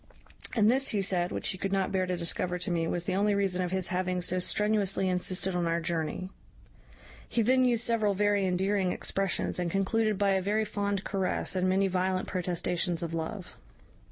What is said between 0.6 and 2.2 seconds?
this, he said, which he could not bear to